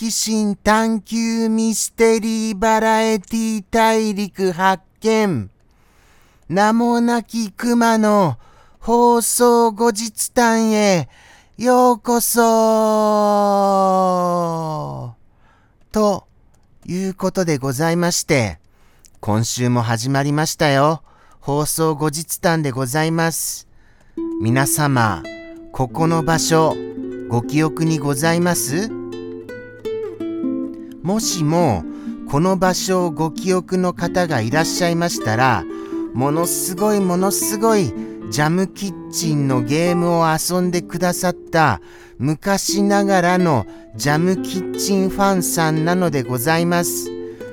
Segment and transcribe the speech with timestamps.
[0.00, 5.50] 奇心探求ミステリーバラエティ大陸発見。
[6.48, 8.38] 名もなき熊の
[8.78, 11.10] 放送後日談へ
[11.58, 12.40] ようこそ
[15.92, 16.26] と
[16.86, 18.58] いうことでございまして、
[19.20, 21.02] 今週も始まりましたよ。
[21.40, 23.68] 放送後日談でございます。
[24.40, 25.22] 皆様、
[25.72, 26.74] ここの場所、
[27.28, 28.99] ご記憶にございます？
[31.02, 31.82] もしも、
[32.30, 35.64] この場所をご記憶の方がいらっしゃいましたら、
[36.14, 37.92] ものすごいものすごい
[38.30, 41.80] ジャムキッチンのゲームを遊んでくださった
[42.18, 47.10] 昔ながらのジャムキッチンファンさんなのでございます。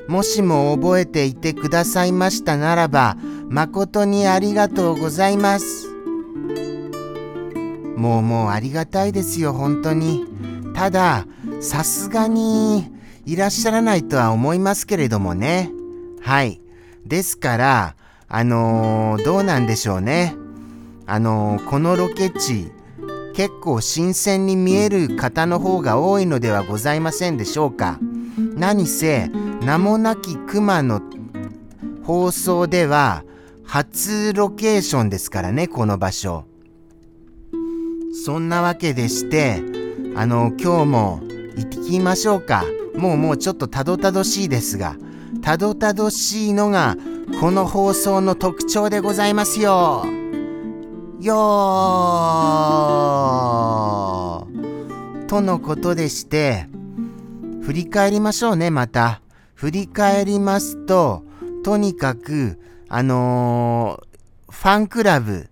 [0.08, 3.18] もしも覚えていてくださいましたならば、
[3.50, 5.88] 誠にありがとうございます。
[7.96, 10.26] もうもうありがたいですよ、本当に。
[10.76, 11.26] ただ、
[11.60, 12.97] さすがに
[13.28, 15.70] いらっしゃらないとは思いますけれどもね。
[16.22, 16.60] はい。
[17.06, 17.96] ですから、
[18.28, 20.36] あのー、どうなんでしょうね。
[21.10, 22.70] あのこのロケ地
[23.34, 27.98] 結構新鮮に見える方の方が多いのではございませんでしょうか
[28.56, 29.30] 何せ
[29.62, 31.02] 名もなき熊の
[32.04, 33.24] 放送では
[33.64, 36.44] 初ロケーションですからねこの場所
[38.26, 39.62] そんなわけでして
[40.16, 41.22] あの今日も
[41.56, 42.66] 行きましょうか
[42.98, 44.96] もうもうちょっとたどたどしいですが
[45.42, 46.98] たどたどしいのが
[47.40, 50.06] この放送の特徴でございますよ。
[51.20, 56.68] よーとのことでして、
[57.64, 59.22] 振り返りましょうね、また。
[59.56, 61.24] 振り返りますと、
[61.64, 65.50] とにかく、あのー、ファンクラブ、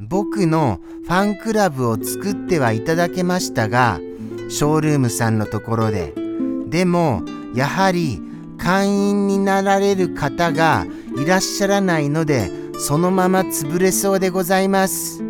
[0.00, 4.00] 僕のファンクラブを作ってはいただけましたが、
[4.48, 6.27] ショールームさんのところで。
[6.70, 7.22] でも、
[7.54, 8.20] やはり
[8.58, 10.86] 会員になられる方が
[11.16, 15.22] いらっしゃらないので、そのまま潰れそうでございます。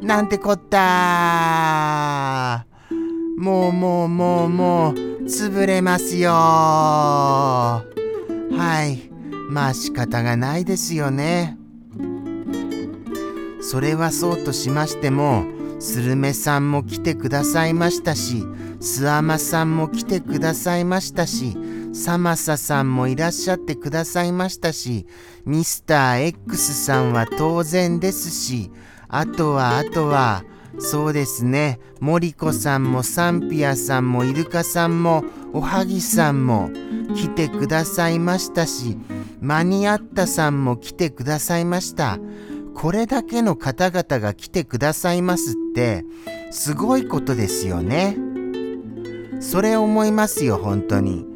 [0.00, 2.66] なんてこった
[3.38, 4.94] もうもうもうもう
[5.24, 7.82] 潰れますよは
[8.86, 9.10] い。
[9.48, 11.58] まあ仕方がないですよね。
[13.60, 15.44] それはそうとしましても、
[15.80, 18.44] スルメさんも来てくださいましたし、
[18.84, 21.56] スアマさんも来てくださいましたし、
[21.94, 25.06] サマサさんもいらっしゃってくださいましたし、
[25.46, 28.70] ミスター X さんは当然ですし、
[29.08, 30.44] あとはあとは、
[30.78, 35.24] そうですね、モリコさんもサンピアさんもイルカさんも
[35.54, 36.68] おはぎさんも
[37.16, 38.98] 来てくださいましたし、
[39.40, 42.18] マニアッタさんも来てくださいました。
[42.74, 46.04] これだけの方々が来てくださいますって、
[46.50, 48.18] すごいことですよね。
[49.44, 51.26] それ思いますよ、本当に。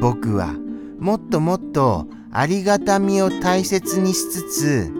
[0.00, 0.54] 僕は
[0.98, 4.92] もっともっとありがたみを大切にしつつ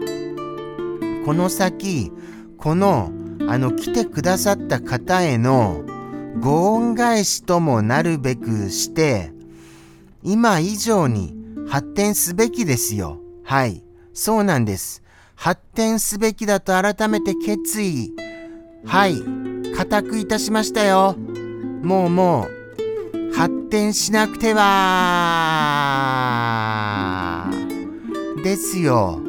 [1.25, 2.11] この先
[2.57, 3.11] この
[3.47, 5.83] あの来てくださった方への
[6.39, 9.31] ご恩返しともなるべくして
[10.21, 11.35] 今以上に
[11.69, 13.19] 発展すべきですよ。
[13.43, 13.83] はい。
[14.13, 15.03] そうなんです。
[15.35, 18.13] 発展すべきだと改めて決意。
[18.85, 19.15] はい。
[19.75, 21.15] 固くいたしましたよ。
[21.83, 22.56] もうもう
[23.33, 24.67] 発展しなくては
[28.43, 29.21] ですよ。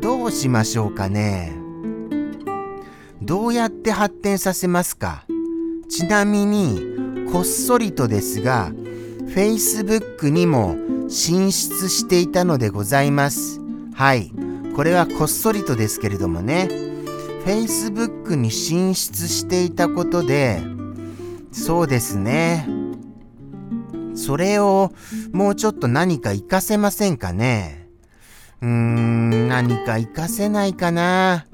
[0.00, 1.52] どうしましょうかね。
[3.22, 5.24] どうやって発展させますか
[5.88, 6.80] ちなみに、
[7.32, 8.70] こっそりとですが、
[9.28, 10.76] Facebook にも
[11.08, 13.60] 進出していたのでございます。
[13.94, 14.30] はい。
[14.76, 16.68] これはこっそりとですけれどもね。
[17.44, 20.62] Facebook に進出していたことで、
[21.52, 22.83] そうですね。
[24.14, 24.92] それを
[25.32, 27.88] もうちょっと何か活かせませんかね？
[28.62, 31.46] うーん、何か活かせないかな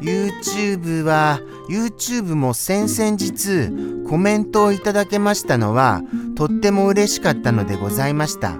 [0.00, 3.70] ？YouTube は、YouTube も先々日
[4.08, 6.02] コメントをいただけましたのは
[6.34, 8.56] とっても嬉しかったのでございました。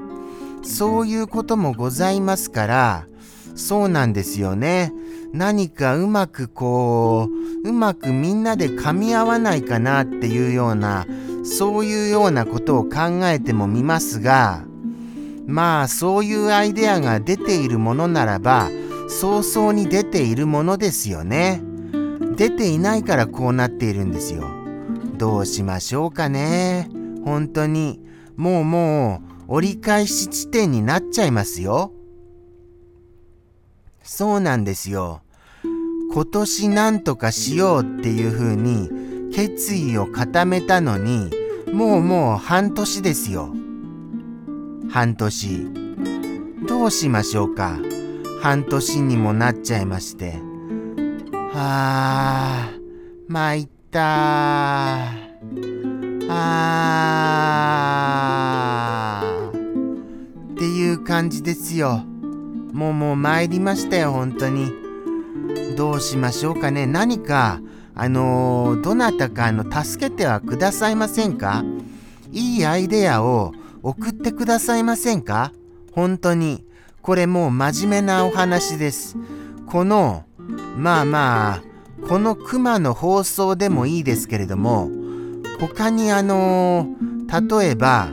[0.63, 3.07] そういうこともございますから、
[3.55, 4.93] そうなんですよね。
[5.33, 7.29] 何かうまくこ
[7.65, 11.07] う、うまくみんなで噛み合わないかなっていうような
[11.45, 14.65] そういうようなことを考えてもみますが、
[15.47, 18.71] まあそういうアイデアが出ているものならば、
[19.09, 21.61] 早々に出ているものですよね。
[22.37, 24.49] 出ていないからこうなっているんですよ。
[25.19, 26.89] どうしましょうかね。
[27.25, 28.01] 本当に。
[28.37, 31.93] もうもう折り返し地点になっちゃいますよ。
[34.03, 35.21] そうなんですよ。
[36.13, 38.91] 今年なんとかしようっていうふうに
[39.33, 41.31] 決意を固めたのに
[41.73, 43.55] もうもう半年ですよ。
[44.91, 45.69] 半年。
[46.69, 47.79] どうしましょうか。
[48.43, 50.35] 半年にもなっちゃいまして。
[51.53, 52.73] はあ、
[53.29, 55.13] 参った
[56.29, 59.59] あー
[60.55, 62.05] っていう感じですよ。
[62.73, 64.71] もうもう参りましたよ、本当に。
[65.77, 66.87] どうしましょうかね。
[66.87, 67.61] 何か、
[67.95, 71.65] あのー、どなたかの助けてはくださいませんか？
[72.31, 73.53] いいアイデアを
[73.83, 75.53] 送ってくださいませんか？
[75.93, 76.65] 本当に。
[77.03, 79.17] これもう真面目なお話です。
[79.67, 80.25] この、
[80.77, 81.63] まあまあ、
[82.07, 84.89] この熊の放送でもいいですけれども、
[85.59, 88.09] 他にあのー、例えば、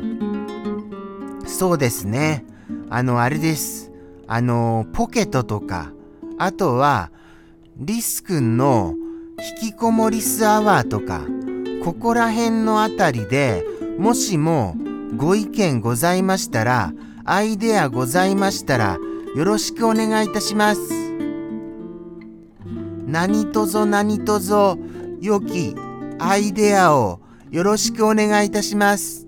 [1.45, 2.45] そうですね。
[2.89, 3.91] あの、あれです。
[4.25, 5.91] あの、ポケットとか、
[6.37, 7.11] あとは、
[7.77, 8.95] リス君の
[9.39, 11.21] 引きこもりスアワーとか、
[11.83, 13.63] ここら辺のあたりで
[13.97, 14.75] もしも
[15.15, 16.93] ご意見ございましたら、
[17.23, 18.97] アイデアございましたら、
[19.35, 20.81] よろしくお願いいたします。
[23.05, 24.77] 何とぞ何とぞ、
[25.21, 25.75] 良き
[26.19, 29.25] アイデアをよろしくお願いいたします。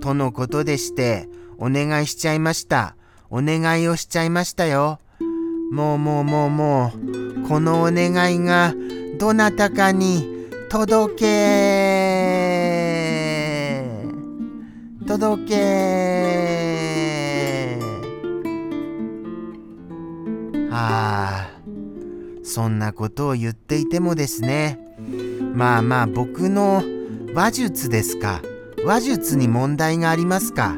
[0.00, 1.28] とのことでして、
[1.58, 2.96] お願いしちゃいました。
[3.28, 4.98] お願いをしちゃいましたよ。
[5.72, 7.19] もうもうもうもう、
[7.50, 8.72] このお願いが
[9.18, 11.26] どなたかに届け
[15.04, 15.56] 届け
[20.70, 21.50] ああ、
[22.44, 24.78] そんなことを言っていてもですね、
[25.52, 26.84] まあまあ僕の
[27.34, 28.42] 話術ですか。
[28.84, 30.76] 話術に問題がありますか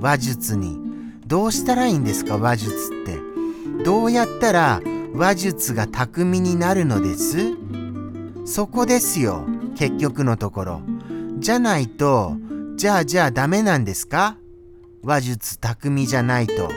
[0.00, 0.78] 話術に。
[1.26, 3.18] どうしたらいいんですか話術って。
[3.84, 4.80] どうやったら
[5.14, 7.54] 話術が巧みになるのです
[8.44, 9.46] そこですよ。
[9.76, 10.82] 結局のところ。
[11.38, 12.36] じゃないと、
[12.76, 14.36] じゃあじゃあダメなんですか？
[15.02, 16.68] 話術巧みじゃないと。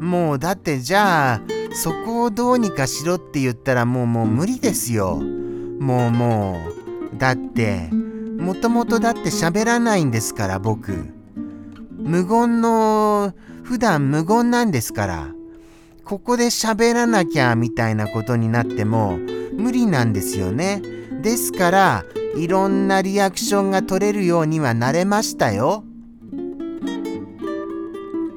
[0.00, 1.40] もうだってじゃあ、
[1.72, 5.16] そこをどうにかしろって言ったらもうもう無理ですよ。
[5.16, 6.60] もうも
[7.14, 7.16] う。
[7.18, 7.88] だって、
[8.38, 11.06] もともとだって喋らないんですから僕。
[11.96, 13.32] 無言の、
[13.62, 15.28] 普段無言なんですから。
[16.08, 19.18] ここで喋らなきゃみたいなことになっても
[19.52, 20.80] 無理なんですよね。
[21.20, 25.84] ですから、いろんなリアクションが取れるようにはなれましたよ。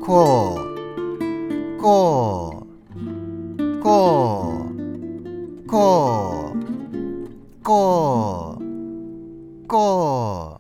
[0.03, 10.59] こう、こう、こう、こう、こう、こ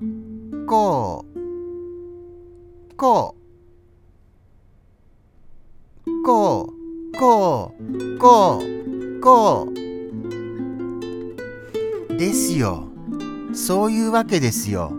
[0.00, 3.37] う、こう、こう。
[6.28, 6.74] こ
[7.14, 9.66] う、こう、こう、こ
[12.10, 12.16] う。
[12.18, 12.86] ですよ。
[13.54, 14.92] そういうわけですよ。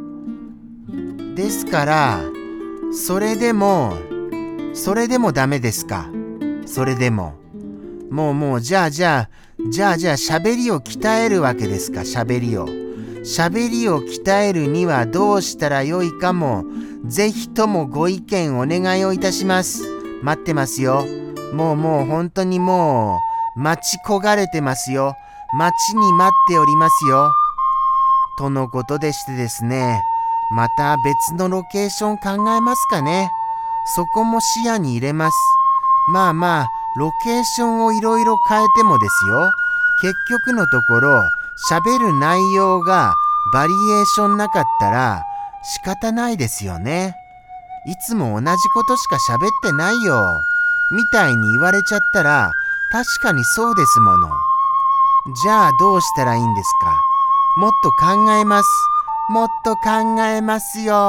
[1.36, 2.22] ですから、
[2.92, 3.94] それでも、
[4.74, 6.10] それでもダメですか。
[6.66, 7.36] それでも。
[8.10, 9.30] もうもう、じゃあじゃあ、
[9.70, 12.66] じゃあじゃあ喋りを鍛えるわけですか、喋りを。
[13.20, 16.66] 喋りを鍛えるにはどうしたらよいかも、
[17.06, 19.84] ぜひともご意見お願いをいたします。
[20.24, 21.19] 待ってますよ。
[21.54, 23.20] もうもう本当にも
[23.56, 25.16] う待ち焦がれてますよ。
[25.54, 27.32] 待ちに待っておりますよ。
[28.38, 30.02] とのことでしてですね、
[30.56, 33.30] また別のロケーション考えますかね。
[33.96, 35.38] そこも視野に入れます。
[36.14, 39.52] まあまあ、ロケーションをいろいろ変えてもですよ。
[40.02, 41.24] 結局のところ、
[41.70, 43.14] 喋る内容が
[43.54, 45.24] バリエーションなかったら
[45.64, 47.16] 仕方ないですよね。
[47.86, 50.42] いつも同じことしか喋ってないよ。
[50.92, 52.52] みたいに言われちゃったら、
[52.92, 54.28] 確かにそうですもの。
[55.44, 56.96] じゃあどうしたらいいんですか？
[57.58, 58.70] もっと考えます。
[59.30, 61.00] もっと考えますよは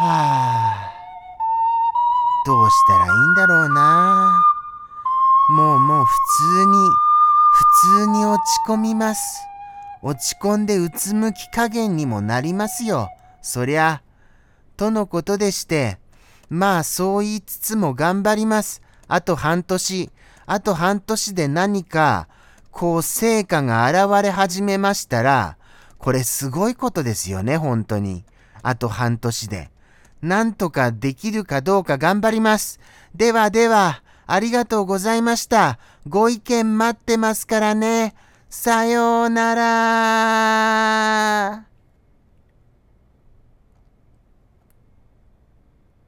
[0.00, 0.92] あ。
[2.46, 4.40] どうしたらいいんだろうな。
[5.50, 6.14] もうもう普
[6.60, 6.88] 通に、
[7.52, 7.64] 普
[8.04, 9.42] 通に落ち込みます。
[10.00, 13.10] 落ち込んでうつむき加減にもなりますよ。
[13.42, 14.00] そりゃ。
[14.76, 15.98] とのことでして、
[16.50, 18.82] まあそう言いつつも頑張ります。
[19.06, 20.10] あと半年、
[20.46, 22.28] あと半年で何か、
[22.70, 25.56] こう成果が現れ始めましたら、
[25.98, 28.24] これすごいことですよね、本当に。
[28.62, 29.70] あと半年で。
[30.22, 32.80] なんとかできるかどうか頑張ります。
[33.14, 35.78] ではでは、ありがとうございました。
[36.08, 38.14] ご意見待ってますからね。
[38.50, 39.54] さような
[41.54, 41.67] ら。